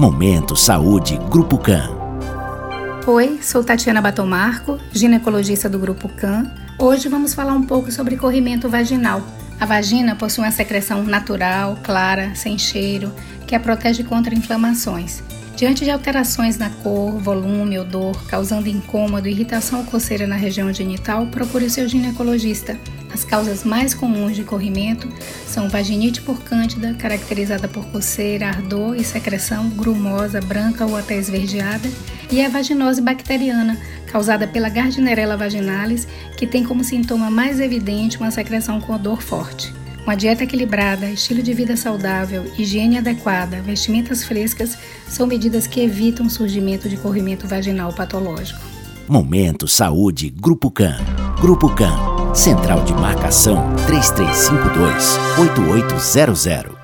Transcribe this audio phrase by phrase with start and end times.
[0.00, 1.90] Momento Saúde Grupo CAN.
[3.06, 6.50] Oi, sou Tatiana Batomarco, ginecologista do Grupo CAN.
[6.78, 9.22] Hoje vamos falar um pouco sobre corrimento vaginal.
[9.60, 13.12] A vagina possui uma secreção natural, clara, sem cheiro,
[13.46, 15.22] que a protege contra inflamações.
[15.54, 21.26] Diante de alterações na cor, volume, odor, causando incômodo, irritação ou coceira na região genital,
[21.26, 22.74] procure seu ginecologista.
[23.12, 25.08] As causas mais comuns de corrimento
[25.46, 31.88] são vaginite por cândida, caracterizada por coceira, ardor e secreção grumosa, branca ou até esverdeada,
[32.30, 33.76] e a vaginose bacteriana,
[34.06, 39.74] causada pela Gardnerella vaginalis, que tem como sintoma mais evidente uma secreção com odor forte.
[40.04, 46.26] Uma dieta equilibrada, estilo de vida saudável, higiene adequada, vestimentas frescas são medidas que evitam
[46.26, 48.60] o surgimento de corrimento vaginal patológico.
[49.06, 50.96] Momento Saúde Grupo CAN.
[51.40, 52.09] Grupo CAN.
[52.34, 56.79] Central de Marcação 3352 8800.